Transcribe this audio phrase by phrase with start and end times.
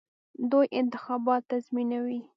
[0.51, 2.19] دوی انتخابات تنظیموي.